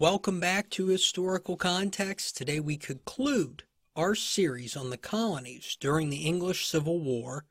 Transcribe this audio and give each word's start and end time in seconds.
Welcome 0.00 0.38
back 0.38 0.70
to 0.70 0.86
Historical 0.86 1.56
Context. 1.56 2.36
Today 2.36 2.60
we 2.60 2.76
conclude 2.76 3.64
our 3.96 4.14
series 4.14 4.76
on 4.76 4.90
the 4.90 4.96
colonies 4.96 5.76
during 5.80 6.08
the 6.08 6.24
English 6.24 6.68
Civil 6.68 7.00
War. 7.00 7.46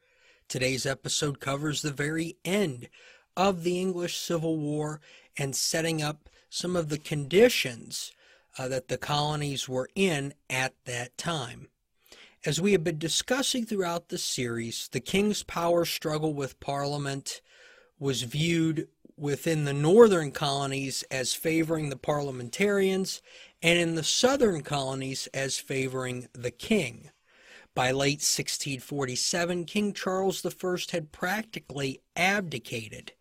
Today's 0.47 0.85
episode 0.85 1.41
covers 1.41 1.81
the 1.81 1.91
very 1.91 2.37
end 2.45 2.87
of 3.35 3.65
the 3.65 3.81
English 3.81 4.15
Civil 4.15 4.55
War 4.55 5.01
and 5.37 5.57
setting 5.57 6.01
up 6.01 6.29
some 6.49 6.77
of 6.77 6.87
the 6.87 6.97
conditions 6.97 8.13
uh, 8.57 8.69
that 8.69 8.87
the 8.87 8.97
colonies 8.97 9.67
were 9.67 9.89
in 9.93 10.33
at 10.49 10.73
that 10.85 11.17
time. 11.17 11.67
As 12.45 12.61
we 12.61 12.71
have 12.71 12.83
been 12.85 12.97
discussing 12.97 13.65
throughout 13.65 14.07
the 14.07 14.17
series, 14.17 14.87
the 14.93 15.01
king's 15.01 15.43
power 15.43 15.83
struggle 15.83 16.33
with 16.33 16.61
Parliament 16.61 17.41
was 17.99 18.21
viewed 18.21 18.87
within 19.17 19.65
the 19.65 19.73
northern 19.73 20.31
colonies 20.31 21.03
as 21.09 21.33
favoring 21.33 21.89
the 21.89 21.97
parliamentarians 21.97 23.21
and 23.61 23.79
in 23.79 23.95
the 23.95 24.03
southern 24.03 24.61
colonies 24.61 25.27
as 25.33 25.57
favoring 25.57 26.27
the 26.33 26.51
king. 26.51 27.09
By 27.73 27.91
late 27.91 28.21
1647, 28.21 29.65
King 29.65 29.93
Charles 29.93 30.45
I 30.45 30.77
had 30.91 31.11
practically 31.11 32.01
abdicated, 32.15 33.13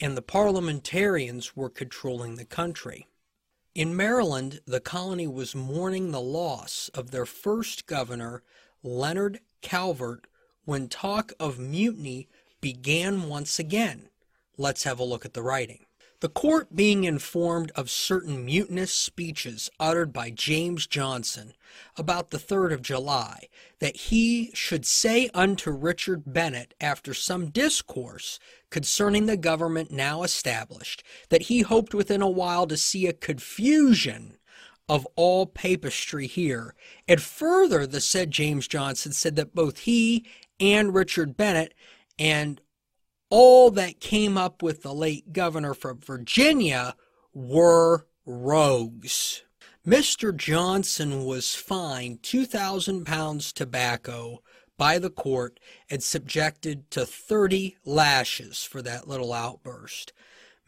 and 0.00 0.16
the 0.16 0.22
parliamentarians 0.22 1.56
were 1.56 1.70
controlling 1.70 2.36
the 2.36 2.44
country. 2.44 3.06
In 3.74 3.96
Maryland, 3.96 4.60
the 4.66 4.80
colony 4.80 5.26
was 5.26 5.54
mourning 5.54 6.10
the 6.10 6.20
loss 6.20 6.90
of 6.94 7.10
their 7.10 7.26
first 7.26 7.86
governor, 7.86 8.42
Leonard 8.82 9.40
Calvert, 9.62 10.26
when 10.64 10.88
talk 10.88 11.32
of 11.40 11.58
mutiny 11.58 12.28
began 12.60 13.28
once 13.28 13.58
again. 13.58 14.08
Let's 14.58 14.84
have 14.84 14.98
a 14.98 15.04
look 15.04 15.24
at 15.24 15.34
the 15.34 15.42
writing. 15.42 15.86
The 16.20 16.28
court 16.28 16.76
being 16.76 17.02
informed 17.02 17.72
of 17.74 17.90
certain 17.90 18.44
mutinous 18.44 18.92
speeches 18.92 19.68
uttered 19.80 20.12
by 20.12 20.30
James 20.30 20.86
Johnson 20.86 21.54
about 21.96 22.30
the 22.30 22.38
3rd 22.38 22.74
of 22.74 22.82
July, 22.82 23.48
that 23.80 23.96
he 23.96 24.52
should 24.54 24.86
say 24.86 25.30
unto 25.34 25.72
Richard 25.72 26.32
Bennett 26.32 26.74
after 26.80 27.12
some 27.12 27.50
discourse 27.50 28.38
concerning 28.70 29.26
the 29.26 29.36
government 29.36 29.90
now 29.90 30.22
established, 30.22 31.02
that 31.28 31.42
he 31.42 31.62
hoped 31.62 31.92
within 31.92 32.22
a 32.22 32.30
while 32.30 32.68
to 32.68 32.76
see 32.76 33.08
a 33.08 33.12
confusion 33.12 34.36
of 34.88 35.08
all 35.16 35.46
papistry 35.46 36.28
here. 36.28 36.76
And 37.08 37.20
further, 37.20 37.84
the 37.84 38.00
said 38.00 38.30
James 38.30 38.68
Johnson 38.68 39.12
said 39.12 39.34
that 39.36 39.56
both 39.56 39.78
he 39.78 40.24
and 40.60 40.94
Richard 40.94 41.36
Bennett 41.36 41.74
and 42.16 42.60
all 43.32 43.70
that 43.70 43.98
came 43.98 44.36
up 44.36 44.62
with 44.62 44.82
the 44.82 44.92
late 44.92 45.32
governor 45.32 45.72
from 45.72 45.98
Virginia 45.98 46.94
were 47.32 48.06
rogues. 48.26 49.42
Mr. 49.86 50.36
Johnson 50.36 51.24
was 51.24 51.54
fined 51.54 52.22
2,000 52.22 53.06
pounds 53.06 53.50
tobacco 53.50 54.42
by 54.76 54.98
the 54.98 55.08
court 55.08 55.58
and 55.88 56.02
subjected 56.02 56.90
to 56.90 57.06
30 57.06 57.78
lashes 57.86 58.64
for 58.64 58.82
that 58.82 59.08
little 59.08 59.32
outburst. 59.32 60.12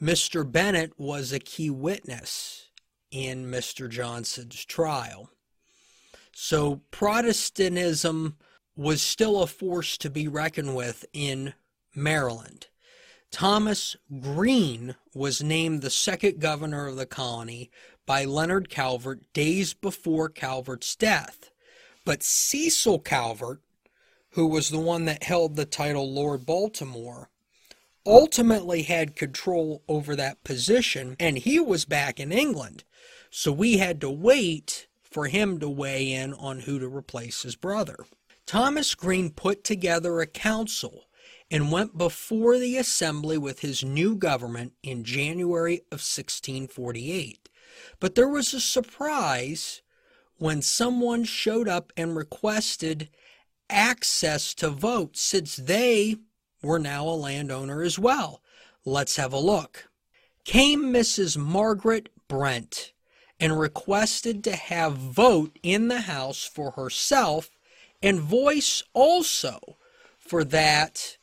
Mr. 0.00 0.50
Bennett 0.50 0.94
was 0.96 1.34
a 1.34 1.38
key 1.38 1.68
witness 1.68 2.70
in 3.10 3.44
Mr. 3.44 3.90
Johnson's 3.90 4.64
trial. 4.64 5.28
So 6.32 6.80
Protestantism 6.90 8.38
was 8.74 9.02
still 9.02 9.42
a 9.42 9.46
force 9.46 9.98
to 9.98 10.08
be 10.08 10.26
reckoned 10.28 10.74
with 10.74 11.04
in 11.12 11.52
Maryland. 11.94 12.66
Thomas 13.30 13.96
Green 14.20 14.94
was 15.12 15.42
named 15.42 15.82
the 15.82 15.90
second 15.90 16.40
governor 16.40 16.86
of 16.86 16.96
the 16.96 17.06
colony 17.06 17.70
by 18.06 18.24
Leonard 18.24 18.68
Calvert 18.68 19.20
days 19.32 19.74
before 19.74 20.28
Calvert's 20.28 20.94
death. 20.94 21.50
But 22.04 22.22
Cecil 22.22 23.00
Calvert, 23.00 23.60
who 24.30 24.46
was 24.46 24.68
the 24.68 24.78
one 24.78 25.06
that 25.06 25.24
held 25.24 25.56
the 25.56 25.64
title 25.64 26.12
Lord 26.12 26.44
Baltimore, 26.46 27.30
ultimately 28.06 28.82
had 28.82 29.16
control 29.16 29.82
over 29.88 30.14
that 30.14 30.44
position, 30.44 31.16
and 31.18 31.38
he 31.38 31.58
was 31.58 31.84
back 31.84 32.20
in 32.20 32.30
England. 32.30 32.84
So 33.30 33.50
we 33.50 33.78
had 33.78 34.00
to 34.02 34.10
wait 34.10 34.86
for 35.02 35.26
him 35.26 35.58
to 35.60 35.68
weigh 35.68 36.12
in 36.12 36.34
on 36.34 36.60
who 36.60 36.78
to 36.78 36.88
replace 36.88 37.42
his 37.42 37.56
brother. 37.56 37.96
Thomas 38.46 38.94
Green 38.94 39.30
put 39.30 39.64
together 39.64 40.20
a 40.20 40.26
council 40.26 41.04
and 41.54 41.70
went 41.70 41.96
before 41.96 42.58
the 42.58 42.76
assembly 42.76 43.38
with 43.38 43.60
his 43.60 43.84
new 43.84 44.16
government 44.16 44.72
in 44.82 45.04
January 45.04 45.76
of 45.92 46.02
1648. 46.02 47.48
But 48.00 48.16
there 48.16 48.28
was 48.28 48.52
a 48.52 48.58
surprise 48.58 49.80
when 50.38 50.62
someone 50.62 51.22
showed 51.22 51.68
up 51.68 51.92
and 51.96 52.16
requested 52.16 53.08
access 53.70 54.52
to 54.54 54.68
vote 54.68 55.16
since 55.16 55.54
they 55.54 56.16
were 56.60 56.80
now 56.80 57.06
a 57.06 57.14
landowner 57.14 57.82
as 57.82 58.00
well. 58.00 58.42
Let's 58.84 59.14
have 59.14 59.32
a 59.32 59.38
look. 59.38 59.88
Came 60.44 60.92
Mrs. 60.92 61.36
Margaret 61.36 62.08
Brent 62.26 62.92
and 63.38 63.60
requested 63.60 64.42
to 64.42 64.56
have 64.56 64.94
vote 64.94 65.56
in 65.62 65.86
the 65.86 66.00
House 66.00 66.42
for 66.42 66.72
herself 66.72 67.50
and 68.02 68.18
voice 68.18 68.82
also 68.92 69.76
for 70.18 70.42
that 70.42 71.16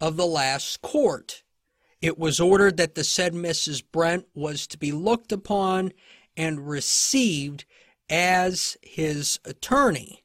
of 0.00 0.16
the 0.16 0.26
last 0.26 0.82
court. 0.82 1.42
It 2.00 2.18
was 2.18 2.38
ordered 2.38 2.76
that 2.76 2.94
the 2.94 3.04
said 3.04 3.34
Mrs. 3.34 3.82
Brent 3.90 4.26
was 4.34 4.66
to 4.68 4.78
be 4.78 4.92
looked 4.92 5.32
upon 5.32 5.92
and 6.36 6.68
received 6.68 7.64
as 8.08 8.76
his 8.82 9.40
attorney. 9.44 10.22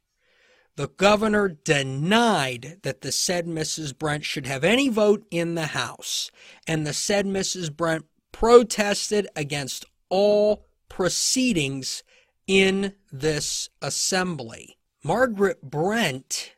The 0.76 0.88
governor 0.88 1.50
denied 1.50 2.80
that 2.84 3.02
the 3.02 3.12
said 3.12 3.46
Mrs. 3.46 3.98
Brent 3.98 4.26
should 4.26 4.48
have 4.48 4.64
any 4.64 4.90
vote 4.90 5.26
in 5.30 5.56
the 5.56 5.68
House, 5.68 6.32
and 6.68 6.86
the 6.86 6.94
said 6.94 7.26
Mrs. 7.28 7.76
Brent 7.76 8.06
protested 8.32 9.28
against 9.36 9.86
all 10.10 10.66
proceedings 10.90 12.04
in 12.48 12.94
this 13.12 13.70
assembly. 13.82 14.78
Margaret 15.04 15.62
Brent 15.62 16.53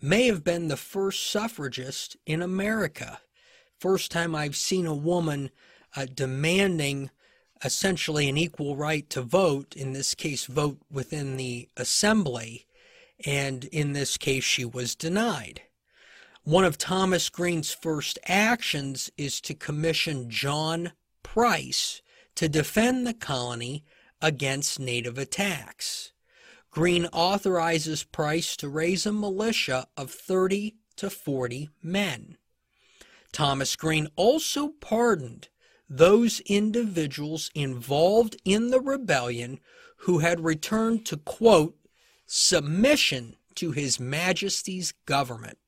may 0.00 0.26
have 0.26 0.44
been 0.44 0.68
the 0.68 0.76
first 0.76 1.30
suffragist 1.30 2.16
in 2.26 2.42
America. 2.42 3.20
First 3.78 4.10
time 4.10 4.34
I've 4.34 4.56
seen 4.56 4.86
a 4.86 4.94
woman 4.94 5.50
uh, 5.96 6.06
demanding 6.12 7.10
essentially 7.64 8.28
an 8.28 8.36
equal 8.36 8.76
right 8.76 9.08
to 9.10 9.22
vote, 9.22 9.74
in 9.74 9.92
this 9.92 10.14
case, 10.14 10.46
vote 10.46 10.78
within 10.90 11.36
the 11.36 11.68
assembly, 11.76 12.66
and 13.26 13.64
in 13.64 13.92
this 13.92 14.16
case, 14.16 14.44
she 14.44 14.64
was 14.64 14.94
denied. 14.94 15.62
One 16.44 16.64
of 16.64 16.78
Thomas 16.78 17.28
Green's 17.28 17.72
first 17.72 18.18
actions 18.26 19.10
is 19.16 19.40
to 19.42 19.54
commission 19.54 20.30
John 20.30 20.92
Price 21.22 22.00
to 22.36 22.48
defend 22.48 23.06
the 23.06 23.14
colony 23.14 23.84
against 24.22 24.80
native 24.80 25.18
attacks. 25.18 26.12
Green 26.70 27.06
authorizes 27.06 28.04
Price 28.04 28.56
to 28.56 28.68
raise 28.68 29.06
a 29.06 29.12
militia 29.12 29.86
of 29.96 30.10
30 30.10 30.76
to 30.96 31.10
40 31.10 31.70
men. 31.82 32.36
Thomas 33.32 33.76
Green 33.76 34.08
also 34.16 34.68
pardoned 34.80 35.48
those 35.88 36.40
individuals 36.40 37.50
involved 37.54 38.36
in 38.44 38.70
the 38.70 38.80
rebellion 38.80 39.60
who 40.02 40.18
had 40.18 40.44
returned 40.44 41.06
to, 41.06 41.16
quote, 41.16 41.76
submission 42.26 43.36
to 43.54 43.72
His 43.72 43.98
Majesty's 43.98 44.92
government. 45.06 45.58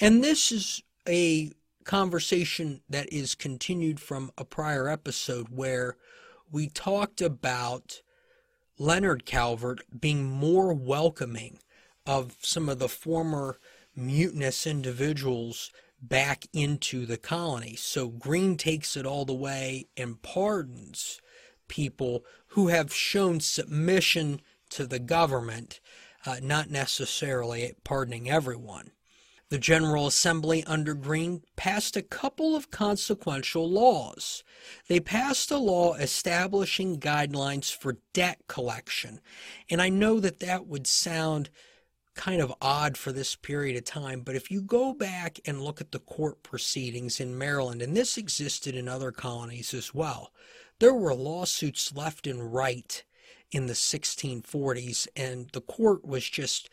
And 0.00 0.22
this 0.22 0.52
is 0.52 0.82
a 1.08 1.50
conversation 1.84 2.80
that 2.88 3.12
is 3.12 3.34
continued 3.34 4.00
from 4.00 4.30
a 4.38 4.44
prior 4.44 4.88
episode 4.88 5.48
where 5.50 5.96
we 6.50 6.68
talked 6.68 7.20
about 7.20 8.00
Leonard 8.78 9.24
Calvert 9.24 9.80
being 10.00 10.24
more 10.24 10.74
welcoming 10.74 11.58
of 12.06 12.36
some 12.42 12.68
of 12.68 12.78
the 12.78 12.88
former 12.88 13.58
mutinous 13.94 14.66
individuals 14.66 15.70
back 16.02 16.46
into 16.52 17.06
the 17.06 17.16
colony. 17.16 17.76
So 17.76 18.08
Green 18.08 18.56
takes 18.56 18.96
it 18.96 19.06
all 19.06 19.24
the 19.24 19.32
way 19.32 19.86
and 19.96 20.20
pardons 20.20 21.20
people 21.68 22.24
who 22.48 22.68
have 22.68 22.94
shown 22.94 23.40
submission 23.40 24.40
to 24.70 24.86
the 24.86 24.98
government, 24.98 25.80
uh, 26.26 26.36
not 26.42 26.70
necessarily 26.70 27.74
pardoning 27.84 28.28
everyone. 28.28 28.90
The 29.54 29.60
General 29.60 30.08
Assembly 30.08 30.64
under 30.64 30.94
Green 30.94 31.44
passed 31.54 31.96
a 31.96 32.02
couple 32.02 32.56
of 32.56 32.72
consequential 32.72 33.70
laws. 33.70 34.42
They 34.88 34.98
passed 34.98 35.48
a 35.52 35.58
law 35.58 35.94
establishing 35.94 36.98
guidelines 36.98 37.72
for 37.72 37.98
debt 38.12 38.40
collection. 38.48 39.20
And 39.70 39.80
I 39.80 39.90
know 39.90 40.18
that 40.18 40.40
that 40.40 40.66
would 40.66 40.88
sound 40.88 41.50
kind 42.16 42.42
of 42.42 42.52
odd 42.60 42.96
for 42.96 43.12
this 43.12 43.36
period 43.36 43.76
of 43.76 43.84
time, 43.84 44.22
but 44.22 44.34
if 44.34 44.50
you 44.50 44.60
go 44.60 44.92
back 44.92 45.38
and 45.44 45.62
look 45.62 45.80
at 45.80 45.92
the 45.92 46.00
court 46.00 46.42
proceedings 46.42 47.20
in 47.20 47.38
Maryland, 47.38 47.80
and 47.80 47.96
this 47.96 48.18
existed 48.18 48.74
in 48.74 48.88
other 48.88 49.12
colonies 49.12 49.72
as 49.72 49.94
well, 49.94 50.32
there 50.80 50.94
were 50.94 51.14
lawsuits 51.14 51.94
left 51.94 52.26
and 52.26 52.52
right 52.52 53.04
in 53.52 53.68
the 53.68 53.74
1640s, 53.74 55.06
and 55.14 55.48
the 55.52 55.60
court 55.60 56.04
was 56.04 56.28
just 56.28 56.68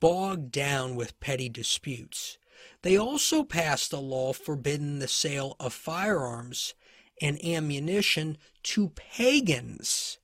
bogged 0.00 0.50
down 0.50 0.96
with 0.96 1.20
petty 1.20 1.48
disputes. 1.48 2.38
They 2.82 2.96
also 2.96 3.42
passed 3.42 3.92
a 3.92 3.98
law 3.98 4.32
forbidding 4.32 4.98
the 4.98 5.08
sale 5.08 5.56
of 5.60 5.72
firearms 5.72 6.74
and 7.20 7.42
ammunition 7.44 8.38
to 8.62 8.90
pagans. 8.90 10.18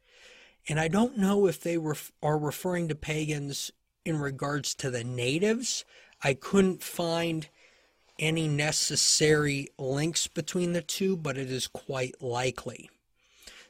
And 0.69 0.81
I 0.81 0.88
don't 0.88 1.19
know 1.19 1.46
if 1.46 1.61
they 1.61 1.78
were, 1.78 1.96
are 2.23 2.38
referring 2.38 2.88
to 2.88 2.94
pagans 2.94 3.70
in 4.05 4.19
regards 4.19 4.75
to 4.76 4.90
the 4.90 5.05
natives. 5.05 5.84
I 6.23 6.34
couldn't 6.34 6.82
find 6.82 7.49
any 8.19 8.49
necessary 8.49 9.69
links 9.78 10.26
between 10.26 10.73
the 10.73 10.82
two, 10.82 11.17
but 11.17 11.37
it 11.37 11.50
is 11.50 11.67
quite 11.69 12.23
likely. 12.23 12.88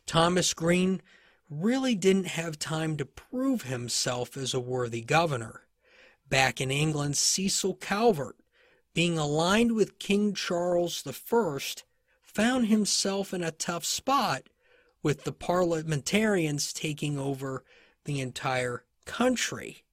Thomas 0.06 0.54
Green 0.54 1.02
really 1.50 1.94
didn't 1.96 2.28
have 2.28 2.58
time 2.58 2.96
to 2.96 3.04
prove 3.04 3.62
himself 3.62 4.36
as 4.36 4.54
a 4.54 4.60
worthy 4.60 5.00
governor. 5.00 5.65
Back 6.28 6.60
in 6.60 6.70
England, 6.70 7.16
Cecil 7.16 7.74
Calvert, 7.74 8.36
being 8.94 9.16
aligned 9.18 9.72
with 9.72 9.98
King 9.98 10.34
Charles 10.34 11.04
I, 11.06 11.58
found 12.22 12.66
himself 12.66 13.32
in 13.32 13.44
a 13.44 13.50
tough 13.50 13.84
spot 13.84 14.48
with 15.02 15.24
the 15.24 15.32
parliamentarians 15.32 16.72
taking 16.72 17.18
over 17.18 17.62
the 18.04 18.20
entire 18.20 18.84
country. 19.04 19.84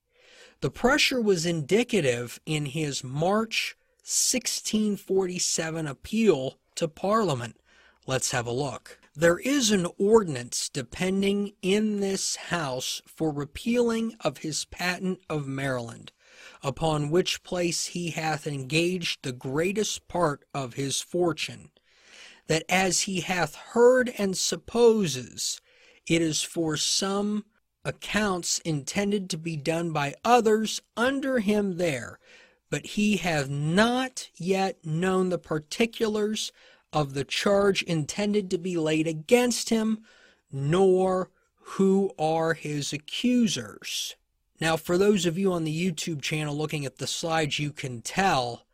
The 0.60 0.70
pressure 0.70 1.20
was 1.20 1.46
indicative 1.46 2.40
in 2.46 2.66
his 2.66 3.04
March 3.04 3.76
1647 3.98 5.86
appeal 5.86 6.58
to 6.74 6.88
Parliament. 6.88 7.56
Let's 8.06 8.32
have 8.32 8.46
a 8.46 8.52
look. 8.52 8.98
There 9.14 9.38
is 9.38 9.70
an 9.70 9.86
ordinance 9.96 10.68
depending 10.68 11.52
in 11.62 12.00
this 12.00 12.36
House 12.36 13.00
for 13.06 13.30
repealing 13.30 14.16
of 14.20 14.38
his 14.38 14.64
patent 14.64 15.20
of 15.30 15.46
Maryland, 15.46 16.12
upon 16.64 17.10
which 17.10 17.42
place 17.42 17.86
he 17.86 18.10
hath 18.10 18.46
engaged 18.46 19.22
the 19.22 19.32
greatest 19.32 20.08
part 20.08 20.44
of 20.54 20.74
his 20.74 21.00
fortune, 21.00 21.70
that 22.46 22.64
as 22.68 23.02
he 23.02 23.20
hath 23.20 23.54
heard 23.54 24.12
and 24.18 24.36
supposes 24.36 25.60
it 26.06 26.22
is 26.22 26.42
for 26.42 26.76
some 26.76 27.44
accounts 27.84 28.58
intended 28.60 29.28
to 29.28 29.36
be 29.36 29.56
done 29.56 29.92
by 29.92 30.14
others 30.24 30.80
under 30.96 31.38
him 31.38 31.76
there, 31.76 32.18
but 32.70 32.86
he 32.86 33.18
hath 33.18 33.48
not 33.48 34.30
yet 34.36 34.84
known 34.84 35.28
the 35.28 35.38
particulars 35.38 36.50
of 36.92 37.12
the 37.12 37.24
charge 37.24 37.82
intended 37.82 38.50
to 38.50 38.58
be 38.58 38.76
laid 38.76 39.06
against 39.06 39.68
him, 39.68 39.98
nor 40.50 41.30
who 41.54 42.10
are 42.18 42.54
his 42.54 42.92
accusers. 42.92 44.16
Now, 44.64 44.78
for 44.78 44.96
those 44.96 45.26
of 45.26 45.36
you 45.36 45.52
on 45.52 45.64
the 45.64 45.90
YouTube 45.90 46.22
channel 46.22 46.56
looking 46.56 46.86
at 46.86 46.96
the 46.96 47.06
slides, 47.06 47.58
you 47.58 47.70
can 47.70 48.00
tell 48.00 48.64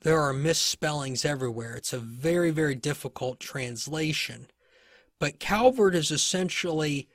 there 0.00 0.20
are 0.20 0.32
misspellings 0.32 1.24
everywhere. 1.24 1.76
It's 1.76 1.92
a 1.92 2.00
very, 2.00 2.50
very 2.50 2.74
difficult 2.74 3.38
translation. 3.38 4.48
But 5.20 5.38
Calvert 5.38 5.94
is 5.94 6.10
essentially 6.10 7.08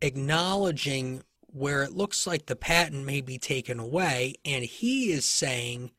acknowledging 0.00 1.24
where 1.42 1.82
it 1.82 1.92
looks 1.92 2.26
like 2.26 2.46
the 2.46 2.56
patent 2.56 3.04
may 3.04 3.20
be 3.20 3.36
taken 3.36 3.78
away, 3.78 4.36
and 4.46 4.64
he 4.64 5.12
is 5.12 5.26
saying, 5.26 5.90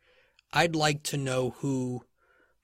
I'd 0.53 0.75
like 0.75 1.03
to 1.03 1.17
know 1.17 1.51
who 1.59 2.03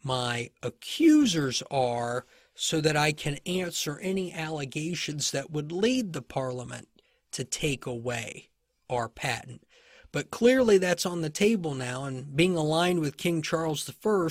my 0.02 0.50
accusers 0.64 1.62
are 1.70 2.26
so 2.56 2.82
that 2.82 2.98
I 2.98 3.12
can 3.12 3.38
answer 3.46 4.00
any 4.00 4.34
allegations 4.34 5.30
that 5.30 5.52
would 5.52 5.72
lead 5.72 6.14
the 6.14 6.24
Parliament 6.24 6.88
to 7.34 7.44
take 7.44 7.86
away 7.86 8.49
our 8.90 9.10
patent. 9.10 9.64
But 10.12 10.32
clearly 10.32 10.78
that's 10.78 11.06
on 11.06 11.22
the 11.22 11.30
table 11.30 11.76
now, 11.76 12.06
and 12.06 12.36
being 12.36 12.56
aligned 12.56 13.00
with 13.00 13.18
King 13.18 13.42
Charles 13.42 13.90
I 14.06 14.30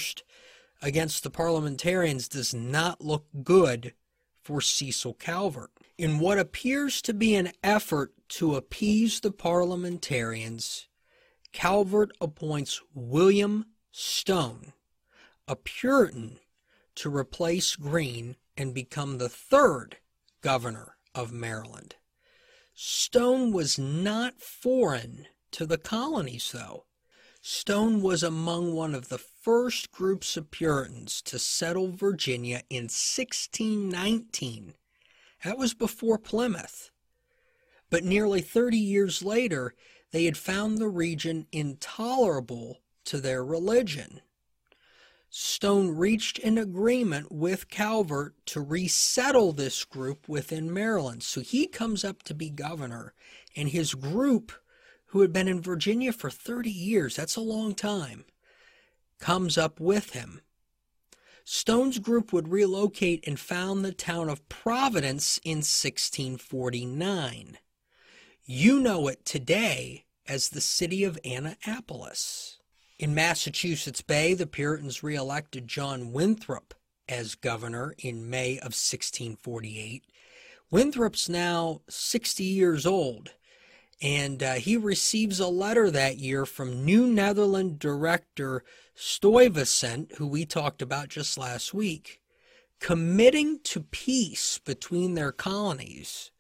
against 0.83 1.23
the 1.23 1.31
parliamentarians 1.31 2.29
does 2.29 2.53
not 2.53 3.01
look 3.01 3.27
good 3.43 3.95
for 4.43 4.61
Cecil 4.61 5.15
Calvert. 5.15 5.71
In 5.97 6.19
what 6.19 6.39
appears 6.39 7.03
to 7.03 7.15
be 7.15 7.35
an 7.35 7.53
effort 7.63 8.13
to 8.31 8.57
appease 8.57 9.21
the 9.21 9.31
parliamentarians, 9.33 10.89
Calvert 11.53 12.11
appoints 12.21 12.81
William 12.95 13.67
Stone 13.91 14.73
a 15.49 15.57
Puritan 15.57 16.39
to 16.95 17.15
replace 17.15 17.75
Green 17.75 18.37
and 18.57 18.75
become 18.75 19.17
the 19.17 19.31
third 19.31 19.97
governor 20.43 20.97
of 21.15 21.33
Maryland. 21.33 21.97
Stone 22.81 23.51
was 23.51 23.77
not 23.77 24.41
foreign 24.41 25.27
to 25.51 25.67
the 25.67 25.79
colonies, 25.79 26.53
though. 26.53 26.85
Stone 27.41 28.03
was 28.03 28.23
among 28.23 28.73
one 28.73 28.95
of 28.95 29.09
the 29.09 29.19
first 29.19 29.91
groups 29.91 30.37
of 30.37 30.53
Puritans 30.53 31.21
to 31.23 31.41
settle 31.41 31.91
Virginia 31.91 32.63
in 32.71 32.85
1619. 32.85 34.75
That 35.43 35.59
was 35.59 35.75
before 35.75 36.19
Plymouth. 36.19 36.93
But 37.91 38.05
nearly 38.05 38.43
30 38.43 38.79
years 38.79 39.25
later, 39.25 39.75
they 40.13 40.27
had 40.27 40.37
found 40.37 40.79
the 40.79 40.87
region 40.87 41.49
intolerable 41.51 42.79
to 43.07 43.21
their 43.21 43.45
religion. 43.45 44.21
Stone 45.31 45.91
reached 45.91 46.39
an 46.39 46.57
agreement 46.57 47.31
with 47.31 47.69
Calvert 47.69 48.35
to 48.47 48.61
resettle 48.61 49.53
this 49.53 49.85
group 49.85 50.29
within 50.29 50.73
Maryland. 50.73 51.23
So 51.23 51.43
he 51.43 51.67
comes 51.67 52.05
up 52.05 52.23
to 52.25 52.35
be 52.35 52.49
governor, 52.49 53.13
and 53.55 53.69
his 53.69 53.95
group, 53.95 54.53
who 55.07 55.21
had 55.21 55.33
been 55.33 55.49
in 55.49 55.61
Virginia 55.61 56.13
for 56.13 56.31
30 56.31 56.71
years, 56.71 57.17
that's 57.17 57.37
a 57.37 57.41
long 57.41 57.75
time, 57.75 58.25
comes 59.19 59.59
up 59.59 59.81
with 59.81 60.11
him. 60.11 60.41
Stone's 61.45 61.99
group 61.99 62.33
would 62.33 62.49
relocate 62.49 63.27
and 63.27 63.41
found 63.41 63.85
the 63.85 63.93
town 63.93 64.29
of 64.29 64.49
Providence 64.49 65.41
in 65.45 65.59
1649. 65.59 67.59
You 68.45 68.81
know 68.81 69.09
it 69.09 69.25
today 69.25 70.05
as 70.27 70.51
the 70.51 70.61
city 70.61 71.05
of 71.05 71.19
Annapolis. 71.25 72.58
In 72.99 73.15
Massachusetts 73.15 74.03
Bay, 74.03 74.35
the 74.35 74.47
Puritans 74.49 75.05
reelected 75.05 75.69
John 75.69 76.11
Winthrop 76.11 76.75
as 77.09 77.37
governor 77.37 77.95
in 77.97 78.29
May 78.29 78.59
of 78.59 78.75
1648. 78.75 80.03
Winthrop's 80.73 81.29
now 81.29 81.83
60 81.89 82.43
years 82.43 82.85
old, 82.85 83.35
and 84.03 84.43
uh, 84.43 84.55
he 84.55 84.77
receives 84.77 85.39
a 85.39 85.47
letter 85.47 85.93
that 85.93 86.19
year 86.19 86.45
from 86.45 86.85
New 86.85 87.07
Netherland 87.07 87.79
director 87.79 88.65
Stuyvesant, 88.97 90.17
who 90.17 90.27
we 90.27 90.45
talked 90.45 90.83
about 90.83 91.09
just 91.09 91.39
last 91.39 91.73
week, 91.73 92.21
committing 92.81 93.61
to 93.63 93.81
peace 93.81 94.59
between 94.59 95.15
their 95.15 95.31
colonies 95.31 96.33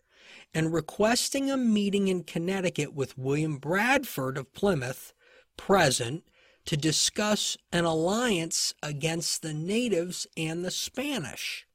and 0.53 0.75
requesting 0.75 1.53
a 1.53 1.57
meeting 1.57 2.09
in 2.09 2.25
Connecticut 2.25 2.93
with 2.93 3.17
William 3.17 3.59
Bradford 3.59 4.37
of 4.37 4.53
Plymouth, 4.53 5.13
present, 5.57 6.25
to 6.69 6.77
discuss 6.77 7.57
an 7.73 7.87
alliance 7.87 8.75
against 8.83 9.41
the 9.41 9.55
natives 9.55 10.27
and 10.37 10.63
the 10.63 10.71
Spanish. 10.71 11.67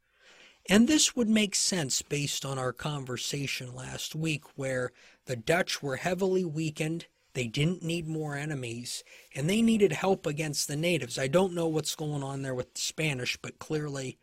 And 0.70 0.88
this 0.88 1.16
would 1.16 1.28
make 1.28 1.56
sense 1.56 2.04
based 2.04 2.46
on 2.46 2.60
our 2.60 2.72
conversation 2.72 3.74
last 3.74 4.14
week, 4.14 4.44
where 4.56 4.92
the 5.26 5.36
Dutch 5.36 5.82
were 5.82 5.96
heavily 5.96 6.46
weakened. 6.46 7.08
They 7.34 7.48
didn't 7.48 7.82
need 7.82 8.08
more 8.08 8.36
enemies, 8.36 9.04
and 9.34 9.50
they 9.50 9.64
needed 9.64 9.94
help 9.94 10.28
against 10.28 10.68
the 10.68 10.76
natives. 10.76 11.18
I 11.18 11.26
don't 11.26 11.56
know 11.56 11.68
what's 11.68 11.96
going 11.96 12.22
on 12.22 12.44
there 12.44 12.54
with 12.54 12.76
the 12.76 12.82
Spanish, 12.82 13.36
but 13.42 13.58
clearly 13.58 14.20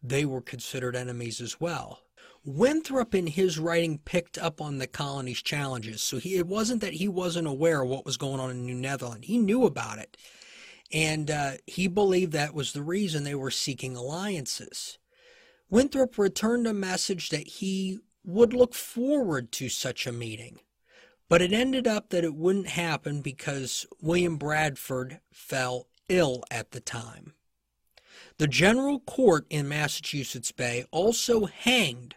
they 0.00 0.24
were 0.24 0.40
considered 0.40 0.94
enemies 0.94 1.40
as 1.40 1.60
well. 1.60 2.02
Winthrop, 2.44 3.14
in 3.14 3.26
his 3.26 3.58
writing, 3.58 3.98
picked 3.98 4.36
up 4.36 4.60
on 4.60 4.78
the 4.78 4.86
colony's 4.86 5.40
challenges. 5.40 6.02
So 6.02 6.18
he, 6.18 6.36
it 6.36 6.46
wasn't 6.46 6.82
that 6.82 6.94
he 6.94 7.08
wasn't 7.08 7.48
aware 7.48 7.82
of 7.82 7.88
what 7.88 8.04
was 8.04 8.16
going 8.16 8.40
on 8.40 8.50
in 8.50 8.66
New 8.66 8.74
Netherland. 8.74 9.24
He 9.24 9.38
knew 9.38 9.64
about 9.64 9.98
it. 9.98 10.16
And 10.92 11.30
uh, 11.30 11.52
he 11.66 11.88
believed 11.88 12.32
that 12.32 12.54
was 12.54 12.72
the 12.72 12.82
reason 12.82 13.24
they 13.24 13.34
were 13.34 13.50
seeking 13.50 13.96
alliances. 13.96 14.98
Winthrop 15.70 16.18
returned 16.18 16.66
a 16.66 16.74
message 16.74 17.30
that 17.30 17.46
he 17.46 18.00
would 18.24 18.52
look 18.52 18.74
forward 18.74 19.50
to 19.52 19.68
such 19.68 20.06
a 20.06 20.12
meeting. 20.12 20.60
But 21.28 21.40
it 21.40 21.52
ended 21.52 21.86
up 21.86 22.10
that 22.10 22.24
it 22.24 22.34
wouldn't 22.34 22.68
happen 22.68 23.22
because 23.22 23.86
William 24.00 24.36
Bradford 24.36 25.20
fell 25.32 25.86
ill 26.08 26.44
at 26.50 26.72
the 26.72 26.80
time. 26.80 27.32
The 28.36 28.46
General 28.46 29.00
Court 29.00 29.46
in 29.48 29.68
Massachusetts 29.68 30.52
Bay 30.52 30.84
also 30.90 31.46
hanged 31.46 32.16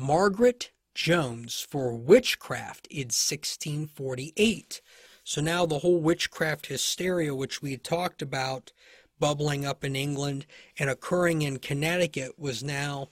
Margaret 0.00 0.70
Jones 0.94 1.60
for 1.68 1.94
witchcraft 1.94 2.86
in 2.86 3.08
1648. 3.08 4.80
So 5.24 5.42
now 5.42 5.66
the 5.66 5.80
whole 5.80 6.00
witchcraft 6.00 6.68
hysteria, 6.68 7.34
which 7.34 7.60
we 7.60 7.76
talked 7.76 8.22
about 8.22 8.72
bubbling 9.18 9.66
up 9.66 9.84
in 9.84 9.94
England 9.94 10.46
and 10.78 10.88
occurring 10.88 11.42
in 11.42 11.58
Connecticut, 11.58 12.38
was 12.38 12.64
now 12.64 13.10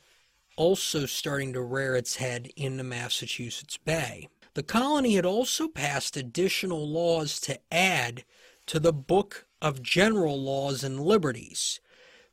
also 0.57 1.05
starting 1.05 1.53
to 1.53 1.61
rear 1.61 1.95
its 1.95 2.17
head 2.17 2.51
in 2.57 2.79
the 2.79 2.85
Massachusetts 2.85 3.77
Bay. 3.77 4.31
The 4.55 4.63
colony 4.63 5.17
had 5.17 5.27
also 5.27 5.69
passed 5.69 6.17
additional 6.17 6.89
laws 6.89 7.39
to 7.41 7.61
add 7.71 8.25
to 8.65 8.81
the 8.81 8.95
Book 8.95 9.47
of 9.61 9.83
General 9.83 10.41
Laws 10.41 10.83
and 10.83 10.99
Liberties. 10.99 11.81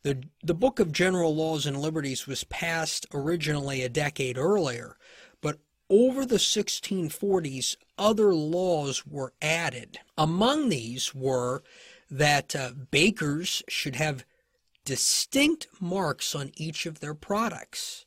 The, 0.06 0.22
the 0.44 0.54
Book 0.54 0.80
of 0.80 0.92
General 0.92 1.36
Laws 1.36 1.66
and 1.66 1.82
Liberties 1.82 2.28
was 2.28 2.44
passed 2.44 3.08
originally 3.12 3.82
a 3.82 3.90
decade 3.90 4.38
earlier, 4.38 4.98
but 5.42 5.58
over 5.90 6.28
the 6.28 6.36
1640s, 6.36 7.76
other 7.98 8.32
laws 8.32 9.08
were 9.08 9.34
added. 9.42 9.98
Among 10.16 10.70
these 10.70 11.16
were 11.16 11.64
that 12.12 12.56
uh, 12.56 12.74
bakers 12.92 13.64
should 13.68 13.96
have 13.96 14.28
distinct 14.84 15.66
marks 15.82 16.36
on 16.36 16.52
each 16.56 16.86
of 16.86 17.00
their 17.00 17.16
products, 17.16 18.06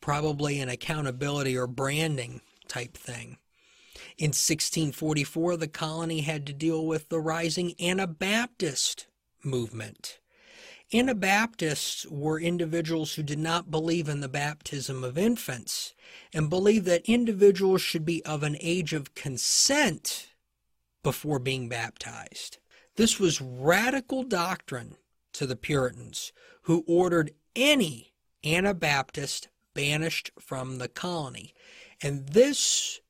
probably 0.00 0.60
an 0.60 0.70
accountability 0.70 1.58
or 1.58 1.66
branding 1.66 2.40
type 2.68 2.96
thing. 2.96 3.36
In 4.16 4.28
1644, 4.30 5.58
the 5.58 5.68
colony 5.68 6.22
had 6.22 6.46
to 6.46 6.54
deal 6.54 6.86
with 6.86 7.10
the 7.10 7.20
rising 7.20 7.74
Anabaptist 7.78 9.08
movement. 9.44 10.20
Anabaptists 10.94 12.06
were 12.06 12.38
individuals 12.38 13.14
who 13.14 13.24
did 13.24 13.40
not 13.40 13.68
believe 13.68 14.08
in 14.08 14.20
the 14.20 14.28
baptism 14.28 15.02
of 15.02 15.18
infants 15.18 15.92
and 16.32 16.48
believed 16.48 16.86
that 16.86 17.10
individuals 17.10 17.82
should 17.82 18.04
be 18.04 18.24
of 18.24 18.44
an 18.44 18.56
age 18.60 18.92
of 18.92 19.16
consent 19.16 20.28
before 21.02 21.40
being 21.40 21.68
baptized. 21.68 22.58
This 22.94 23.18
was 23.18 23.40
radical 23.40 24.22
doctrine 24.22 24.96
to 25.32 25.46
the 25.46 25.56
Puritans, 25.56 26.32
who 26.62 26.84
ordered 26.86 27.32
any 27.56 28.12
Anabaptist 28.44 29.48
banished 29.74 30.30
from 30.38 30.78
the 30.78 30.88
colony. 30.88 31.54
And 32.00 32.28
this 32.28 33.00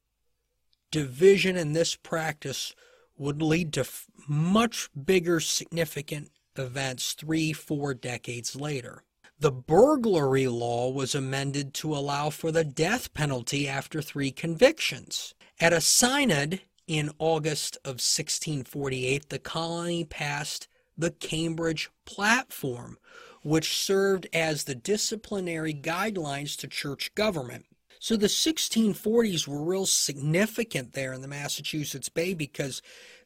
division 0.91 1.55
and 1.55 1.77
this 1.77 1.97
practice 1.97 2.75
would 3.19 3.43
lead 3.43 3.75
to 3.75 3.87
much 4.27 4.89
bigger 5.05 5.39
significant 5.39 6.31
events 6.59 7.13
three, 7.13 7.53
four 7.53 7.95
decades 7.95 8.57
later. 8.57 9.05
The 9.39 9.51
burglary 9.51 10.47
law 10.47 10.91
was 10.91 11.15
amended 11.15 11.75
to 11.75 11.95
allow 11.95 12.31
for 12.31 12.53
the 12.53 12.65
death 12.65 13.13
penalty 13.15 13.69
after 13.69 14.01
three 14.01 14.31
convictions. 14.31 15.35
At 15.61 15.73
a 15.73 15.81
synod 15.81 16.61
in 16.87 17.11
August 17.19 17.77
of 17.85 18.01
1648, 18.01 19.29
the 19.29 19.39
colony 19.39 20.05
passed 20.05 20.69
the 20.97 21.11
Cambridge 21.11 21.91
Platform, 22.05 22.99
which 23.43 23.77
served 23.77 24.29
as 24.33 24.65
the 24.65 24.75
disciplinary 24.75 25.75
guidelines 25.75 26.57
to 26.59 26.69
church 26.69 27.15
government. 27.15 27.67
So 27.99 28.17
the 28.17 28.27
1640s 28.27 29.49
were 29.49 29.65
real 29.65 29.87
significant 29.87 30.93
there 30.93 31.13
in 31.13 31.23
the 31.23 31.29
Massachusetts 31.29 32.09
Bay 32.09 32.35
because 32.35 32.83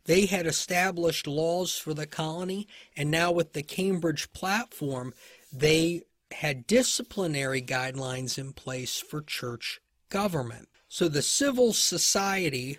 they 0.09 0.25
had 0.25 0.47
established 0.47 1.27
laws 1.27 1.77
for 1.77 1.93
the 1.93 2.07
colony, 2.07 2.67
and 2.97 3.11
now 3.11 3.31
with 3.31 3.53
the 3.53 3.63
Cambridge 3.63 4.33
Platform, 4.33 5.13
they 5.53 6.03
had 6.33 6.67
disciplinary 6.67 7.61
guidelines 7.61 8.39
in 8.39 8.55
place 8.55 9.01
for 9.01 9.21
church 9.21 9.81
government. 10.09 10.69
So 10.89 11.09
the 11.09 11.23
civil 11.23 11.75
society 11.75 12.79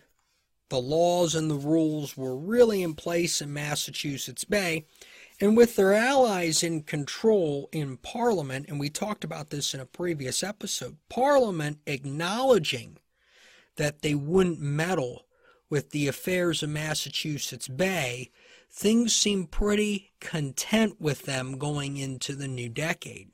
the 0.70 0.80
laws 0.80 1.36
and 1.36 1.50
the 1.50 1.56
rules 1.56 2.16
were 2.16 2.38
really 2.38 2.84
in 2.84 2.94
place 2.94 3.42
in 3.42 3.52
Massachusetts 3.52 4.44
Bay. 4.44 4.86
And 5.42 5.58
with 5.58 5.76
their 5.76 5.94
allies 5.94 6.64
in 6.64 6.84
control 6.84 7.70
in 7.72 7.98
Parliament, 7.98 8.68
and 8.70 8.80
we 8.80 8.90
talked 8.90 9.24
about 9.24 9.50
this 9.50 9.74
in 9.74 9.80
a 9.80 9.86
previous 9.86 10.44
episode, 10.44 10.98
Parliament 11.10 11.80
acknowledging 11.88 12.98
that 13.78 14.02
they 14.02 14.14
wouldn't 14.14 14.60
meddle 14.60 15.26
with 15.70 15.92
the 15.92 16.08
affairs 16.08 16.64
of 16.64 16.70
Massachusetts 16.70 17.68
Bay, 17.68 18.32
things 18.72 19.16
seemed 19.16 19.52
pretty 19.52 20.12
content 20.20 21.00
with 21.00 21.24
them 21.24 21.58
going 21.58 21.98
into 21.98 22.36
the 22.36 22.48
new 22.48 22.70
decade. 22.70 23.30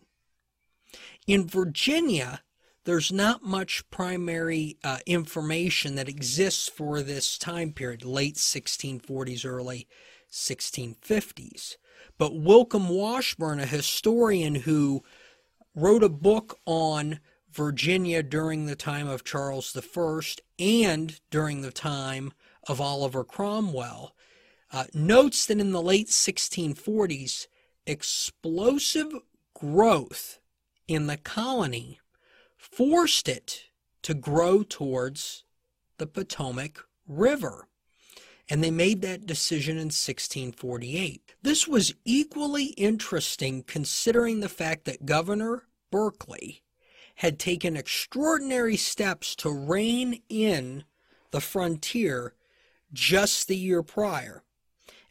In 1.27 1.47
Virginia, 1.47 2.41
there's 2.85 3.11
not 3.11 3.43
much 3.43 3.89
primary 3.89 4.77
uh, 4.83 4.99
information 5.05 5.95
that 5.95 6.07
exists 6.07 6.69
for 6.69 7.01
this 7.01 7.37
time 7.37 7.73
period, 7.73 8.05
late 8.05 8.35
1640s, 8.35 9.45
early 9.45 9.87
1650s. 10.31 11.77
But 12.17 12.33
Wilcomb 12.33 12.87
Washburn, 12.89 13.59
a 13.59 13.65
historian 13.65 14.55
who 14.55 15.03
wrote 15.73 16.03
a 16.03 16.09
book 16.09 16.59
on 16.65 17.19
Virginia 17.55 18.21
during 18.21 18.65
the 18.65 18.75
time 18.75 19.07
of 19.07 19.23
Charles 19.23 19.75
I 19.75 20.41
and 20.59 21.19
during 21.31 21.61
the 21.61 21.71
time 21.71 22.33
of 22.67 22.81
Oliver 22.81 23.23
Cromwell, 23.23 24.13
uh, 24.73 24.85
notes 24.93 25.45
that 25.45 25.59
in 25.59 25.71
the 25.71 25.81
late 25.81 26.09
1640s, 26.09 27.47
explosive 27.87 29.13
growth 29.53 30.39
in 30.87 31.07
the 31.07 31.15
colony 31.15 32.01
forced 32.57 33.29
it 33.29 33.63
to 34.01 34.13
grow 34.13 34.61
towards 34.61 35.45
the 35.97 36.07
Potomac 36.07 36.83
River. 37.07 37.69
And 38.49 38.61
they 38.61 38.69
made 38.69 39.01
that 39.01 39.25
decision 39.25 39.77
in 39.77 39.85
1648. 39.85 41.35
This 41.41 41.67
was 41.69 41.95
equally 42.03 42.65
interesting 42.77 43.63
considering 43.63 44.41
the 44.41 44.49
fact 44.49 44.83
that 44.85 45.05
Governor 45.05 45.63
Berkeley 45.89 46.64
had 47.15 47.39
taken 47.39 47.77
extraordinary 47.77 48.77
steps 48.77 49.35
to 49.35 49.49
rein 49.49 50.21
in 50.29 50.83
the 51.31 51.41
frontier 51.41 52.33
just 52.91 53.47
the 53.47 53.57
year 53.57 53.83
prior. 53.83 54.43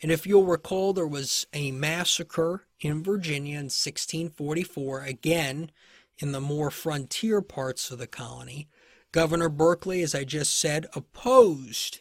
And 0.03 0.13
if 0.13 0.27
you'll 0.27 0.45
recall, 0.45 0.93
there 0.93 1.07
was 1.07 1.47
a 1.53 1.71
massacre 1.71 2.67
in 2.81 3.03
Virginia 3.03 3.55
in 3.55 3.67
1644, 3.67 5.03
again 5.03 5.71
in 6.19 6.33
the 6.33 6.41
more 6.41 6.71
frontier 6.71 7.41
parts 7.41 7.91
of 7.91 7.99
the 7.99 8.07
colony. 8.07 8.69
Governor 9.13 9.49
Berkeley, 9.49 10.03
as 10.03 10.15
I 10.15 10.25
just 10.25 10.59
said, 10.59 10.87
opposed 10.95 12.01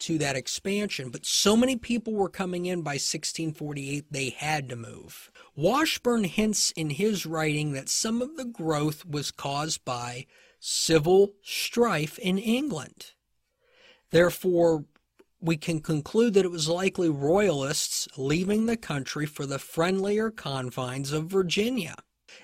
to 0.00 0.18
that 0.18 0.36
expansion, 0.36 1.10
but 1.10 1.26
so 1.26 1.56
many 1.56 1.76
people 1.76 2.12
were 2.12 2.28
coming 2.28 2.66
in 2.66 2.82
by 2.82 2.92
1648 2.92 4.06
they 4.10 4.30
had 4.30 4.68
to 4.68 4.76
move. 4.76 5.30
Washburn 5.56 6.24
hints 6.24 6.70
in 6.72 6.90
his 6.90 7.26
writing 7.26 7.72
that 7.72 7.88
some 7.88 8.22
of 8.22 8.36
the 8.36 8.44
growth 8.44 9.04
was 9.04 9.30
caused 9.30 9.84
by 9.84 10.26
civil 10.60 11.34
strife 11.42 12.18
in 12.18 12.38
England. 12.38 13.12
Therefore, 14.10 14.84
we 15.40 15.56
can 15.56 15.80
conclude 15.80 16.34
that 16.34 16.44
it 16.44 16.50
was 16.50 16.68
likely 16.68 17.08
royalists 17.08 18.08
leaving 18.16 18.66
the 18.66 18.76
country 18.76 19.26
for 19.26 19.46
the 19.46 19.58
friendlier 19.58 20.30
confines 20.30 21.12
of 21.12 21.26
Virginia. 21.26 21.94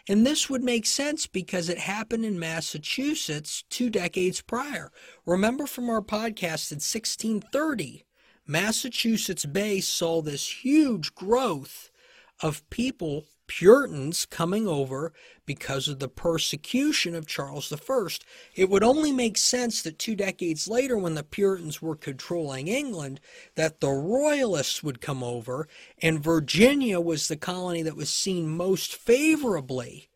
And 0.08 0.26
this 0.26 0.50
would 0.50 0.62
make 0.62 0.86
sense 0.86 1.26
because 1.26 1.68
it 1.68 1.78
happened 1.78 2.24
in 2.24 2.38
Massachusetts 2.38 3.64
two 3.70 3.90
decades 3.90 4.40
prior. 4.40 4.90
Remember 5.26 5.66
from 5.66 5.88
our 5.88 6.02
podcast 6.02 6.70
in 6.70 6.76
1630, 6.76 8.04
Massachusetts 8.46 9.46
Bay 9.46 9.80
saw 9.80 10.20
this 10.20 10.64
huge 10.64 11.14
growth 11.14 11.90
of 12.42 12.68
people 12.70 13.24
Puritans 13.46 14.26
coming 14.26 14.66
over 14.66 15.12
because 15.46 15.88
of 15.88 15.98
the 15.98 16.08
persecution 16.08 17.14
of 17.14 17.26
Charles 17.26 17.72
I. 17.72 18.08
It 18.54 18.70
would 18.70 18.82
only 18.82 19.12
make 19.12 19.36
sense 19.36 19.82
that 19.82 19.98
two 19.98 20.16
decades 20.16 20.68
later, 20.68 20.96
when 20.96 21.14
the 21.14 21.22
Puritans 21.22 21.82
were 21.82 21.96
controlling 21.96 22.68
England, 22.68 23.20
that 23.54 23.80
the 23.80 23.90
Royalists 23.90 24.82
would 24.82 25.00
come 25.00 25.22
over, 25.22 25.68
and 26.00 26.22
Virginia 26.22 27.00
was 27.00 27.28
the 27.28 27.36
colony 27.36 27.82
that 27.82 27.96
was 27.96 28.10
seen 28.10 28.48
most 28.48 28.94
favorably 28.94 30.08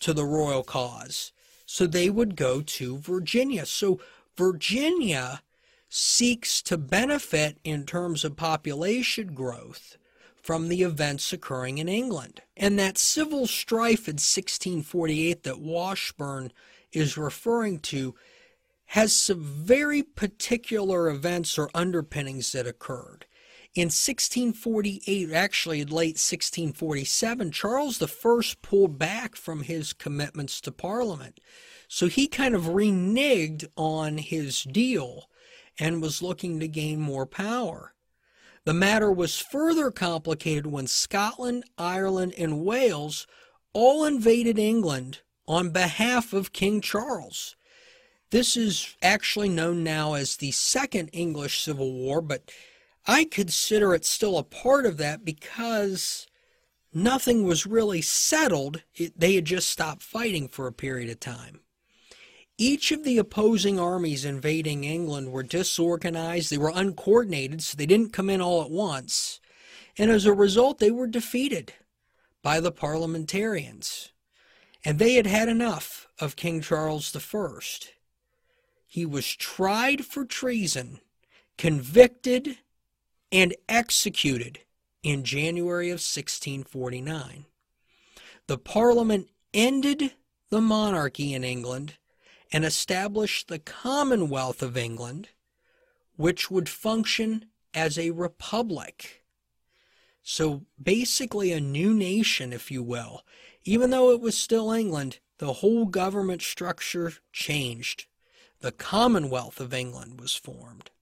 to 0.00 0.12
the 0.12 0.24
royal 0.24 0.62
cause. 0.62 1.32
So 1.66 1.86
they 1.86 2.10
would 2.10 2.36
go 2.36 2.60
to 2.60 2.98
Virginia. 2.98 3.64
So 3.64 4.00
Virginia 4.36 5.42
seeks 5.88 6.60
to 6.62 6.76
benefit 6.76 7.58
in 7.64 7.86
terms 7.86 8.24
of 8.24 8.36
population 8.36 9.32
growth 9.32 9.96
from 10.44 10.68
the 10.68 10.82
events 10.82 11.32
occurring 11.32 11.78
in 11.78 11.88
England. 11.88 12.42
And 12.54 12.78
that 12.78 12.98
civil 12.98 13.46
strife 13.46 14.06
in 14.06 14.16
1648 14.16 15.42
that 15.42 15.58
Washburn 15.58 16.52
is 16.92 17.16
referring 17.16 17.78
to 17.78 18.14
has 18.88 19.16
some 19.16 19.40
very 19.40 20.02
particular 20.02 21.08
events 21.08 21.58
or 21.58 21.70
underpinnings 21.72 22.52
that 22.52 22.66
occurred. 22.66 23.24
In 23.74 23.86
1648, 23.86 25.32
actually 25.32 25.80
in 25.80 25.88
late 25.88 26.18
1647, 26.20 27.50
Charles 27.50 28.02
I 28.02 28.40
pulled 28.60 28.98
back 28.98 29.36
from 29.36 29.62
his 29.62 29.94
commitments 29.94 30.60
to 30.60 30.70
Parliament. 30.70 31.40
So 31.88 32.06
he 32.06 32.26
kind 32.26 32.54
of 32.54 32.64
reneged 32.64 33.64
on 33.76 34.18
his 34.18 34.62
deal 34.64 35.30
and 35.80 36.02
was 36.02 36.22
looking 36.22 36.60
to 36.60 36.68
gain 36.68 37.00
more 37.00 37.24
power. 37.24 37.93
The 38.64 38.74
matter 38.74 39.12
was 39.12 39.38
further 39.38 39.90
complicated 39.90 40.66
when 40.66 40.86
Scotland, 40.86 41.64
Ireland, 41.76 42.34
and 42.38 42.64
Wales 42.64 43.26
all 43.74 44.04
invaded 44.04 44.58
England 44.58 45.20
on 45.46 45.70
behalf 45.70 46.32
of 46.32 46.52
King 46.52 46.80
Charles. 46.80 47.56
This 48.30 48.56
is 48.56 48.96
actually 49.02 49.50
known 49.50 49.84
now 49.84 50.14
as 50.14 50.36
the 50.36 50.50
Second 50.50 51.10
English 51.12 51.62
Civil 51.62 51.92
War, 51.92 52.22
but 52.22 52.50
I 53.06 53.24
consider 53.24 53.94
it 53.94 54.06
still 54.06 54.38
a 54.38 54.42
part 54.42 54.86
of 54.86 54.96
that 54.96 55.24
because 55.24 56.26
nothing 56.92 57.44
was 57.44 57.66
really 57.66 58.00
settled. 58.00 58.82
It, 58.94 59.18
they 59.18 59.34
had 59.34 59.44
just 59.44 59.68
stopped 59.68 60.02
fighting 60.02 60.48
for 60.48 60.66
a 60.66 60.72
period 60.72 61.10
of 61.10 61.20
time. 61.20 61.60
Each 62.56 62.92
of 62.92 63.02
the 63.02 63.18
opposing 63.18 63.80
armies 63.80 64.24
invading 64.24 64.84
England 64.84 65.32
were 65.32 65.42
disorganized, 65.42 66.50
they 66.50 66.58
were 66.58 66.72
uncoordinated, 66.72 67.62
so 67.62 67.76
they 67.76 67.86
didn't 67.86 68.12
come 68.12 68.30
in 68.30 68.40
all 68.40 68.62
at 68.62 68.70
once. 68.70 69.40
And 69.98 70.10
as 70.10 70.24
a 70.24 70.32
result, 70.32 70.78
they 70.78 70.90
were 70.90 71.06
defeated 71.08 71.72
by 72.42 72.60
the 72.60 72.70
parliamentarians. 72.70 74.12
And 74.84 74.98
they 74.98 75.14
had 75.14 75.26
had 75.26 75.48
enough 75.48 76.08
of 76.20 76.36
King 76.36 76.60
Charles 76.60 77.14
I. 77.16 77.58
He 78.86 79.04
was 79.04 79.34
tried 79.34 80.04
for 80.04 80.24
treason, 80.24 81.00
convicted, 81.58 82.58
and 83.32 83.54
executed 83.68 84.60
in 85.02 85.24
January 85.24 85.88
of 85.88 85.94
1649. 85.94 87.46
The 88.46 88.58
Parliament 88.58 89.28
ended 89.52 90.12
the 90.50 90.60
monarchy 90.60 91.34
in 91.34 91.42
England 91.42 91.94
and 92.54 92.64
established 92.64 93.48
the 93.48 93.58
Commonwealth 93.58 94.62
of 94.62 94.76
England, 94.76 95.30
which 96.14 96.52
would 96.52 96.68
function 96.68 97.46
as 97.74 97.98
a 97.98 98.12
republic. 98.12 99.24
So 100.22 100.62
basically, 100.80 101.50
a 101.50 101.60
new 101.60 101.92
nation, 101.92 102.52
if 102.52 102.70
you 102.70 102.80
will. 102.80 103.22
Even 103.64 103.90
though 103.90 104.12
it 104.12 104.20
was 104.20 104.38
still 104.38 104.70
England, 104.70 105.18
the 105.38 105.54
whole 105.54 105.86
government 105.86 106.42
structure 106.42 107.14
changed. 107.32 108.06
The 108.60 108.70
Commonwealth 108.70 109.58
of 109.58 109.74
England 109.74 110.20
was 110.20 110.36
formed. 110.36 110.92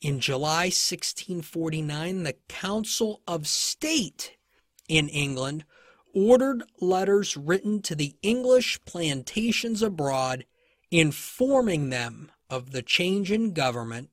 In 0.00 0.18
July 0.18 0.64
1649, 0.64 2.24
the 2.24 2.34
Council 2.48 3.22
of 3.28 3.46
State 3.46 4.36
in 4.88 5.08
England 5.08 5.64
ordered 6.12 6.64
letters 6.80 7.36
written 7.36 7.80
to 7.82 7.94
the 7.94 8.16
English 8.22 8.80
plantations 8.84 9.82
abroad 9.82 10.44
informing 10.96 11.90
them 11.90 12.30
of 12.48 12.72
the 12.72 12.80
change 12.80 13.30
in 13.30 13.52
government 13.52 14.08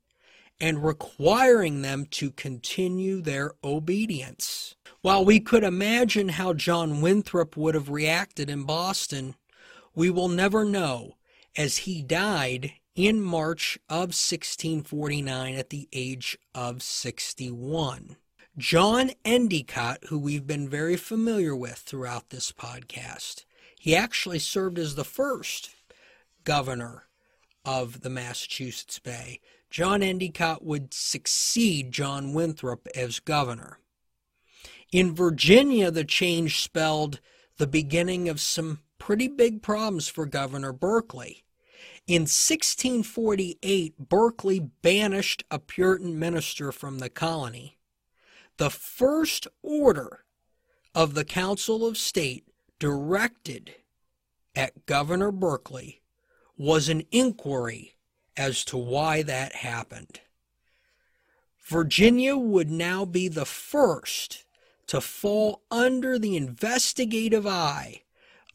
and 0.59 0.83
requiring 0.83 1.81
them 1.81 2.05
to 2.05 2.29
continue 2.29 3.21
their 3.21 3.53
obedience. 3.63 4.75
While 5.01 5.23
we 5.23 5.39
could 5.39 5.63
imagine 5.63 6.29
how 6.29 6.53
John 6.53 6.99
Winthrop 7.01 7.55
would 7.55 7.73
have 7.73 7.89
reacted 7.89 8.49
in 8.49 8.63
Boston, 8.63 9.35
we 9.95 10.09
will 10.09 10.27
never 10.27 10.65
know, 10.65 11.13
as 11.55 11.77
he 11.77 12.01
died 12.01 12.73
in 12.95 13.21
March 13.21 13.79
of 13.87 14.11
1649 14.11 15.55
at 15.55 15.69
the 15.69 15.87
age 15.93 16.37
of 16.53 16.83
61. 16.83 18.17
John 18.57 19.11
Endicott, 19.23 20.05
who 20.09 20.19
we've 20.19 20.45
been 20.45 20.67
very 20.67 20.97
familiar 20.97 21.55
with 21.55 21.77
throughout 21.77 22.29
this 22.29 22.51
podcast, 22.51 23.45
he 23.79 23.95
actually 23.95 24.39
served 24.39 24.77
as 24.77 24.95
the 24.95 25.05
first 25.05 25.71
governor 26.43 27.03
of 27.65 28.01
the 28.01 28.09
Massachusetts 28.09 28.99
Bay. 28.99 29.39
John 29.69 30.03
Endicott 30.03 30.63
would 30.63 30.93
succeed 30.93 31.91
John 31.91 32.33
Winthrop 32.33 32.87
as 32.95 33.19
governor. 33.19 33.79
In 34.91 35.15
Virginia, 35.15 35.89
the 35.89 36.03
change 36.03 36.61
spelled 36.61 37.19
the 37.57 37.65
beginning 37.65 38.29
of 38.29 38.39
some 38.39 38.81
pretty 38.99 39.27
big 39.27 39.63
problems 39.63 40.07
for 40.07 40.25
Governor 40.25 40.71
Berkeley. 40.71 41.43
In 42.05 42.23
1648, 42.23 43.97
Berkeley 43.97 44.59
banished 44.59 45.43
a 45.49 45.57
Puritan 45.57 46.19
minister 46.19 46.71
from 46.71 46.99
the 46.99 47.09
colony. 47.09 47.77
The 48.57 48.69
first 48.69 49.47
order 49.63 50.23
of 50.93 51.15
the 51.15 51.25
Council 51.25 51.87
of 51.87 51.97
State 51.97 52.47
directed 52.77 53.73
at 54.55 54.85
Governor 54.85 55.31
Berkeley 55.31 56.02
was 56.63 56.87
an 56.87 57.03
inquiry 57.11 57.93
as 58.37 58.63
to 58.63 58.77
why 58.77 59.21
that 59.21 59.53
happened. 59.53 60.21
Virginia 61.65 62.37
would 62.37 62.71
now 62.71 63.03
be 63.03 63.27
the 63.27 63.43
first 63.43 64.45
to 64.87 65.01
fall 65.01 65.61
under 65.69 66.17
the 66.17 66.37
investigative 66.37 67.45
eye 67.45 67.99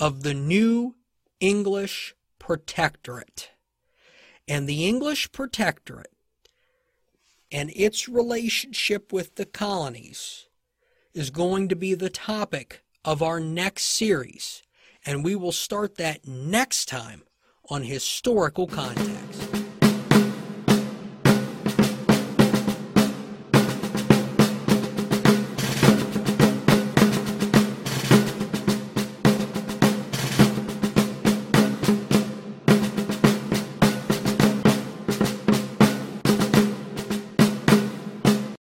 of 0.00 0.22
the 0.22 0.32
new 0.32 0.94
English 1.38 2.14
Protectorate. 2.38 3.50
And 4.48 4.66
the 4.66 4.88
English 4.88 5.30
Protectorate 5.30 6.14
and 7.52 7.70
its 7.76 8.08
relationship 8.08 9.12
with 9.12 9.34
the 9.34 9.44
colonies 9.44 10.46
is 11.12 11.28
going 11.28 11.68
to 11.68 11.76
be 11.76 11.92
the 11.92 12.08
topic 12.08 12.82
of 13.04 13.22
our 13.22 13.38
next 13.38 13.84
series. 13.84 14.62
And 15.04 15.22
we 15.22 15.36
will 15.36 15.52
start 15.52 15.96
that 15.96 16.26
next 16.26 16.88
time 16.88 17.24
on 17.70 17.82
historical 17.82 18.66
context. 18.66 19.47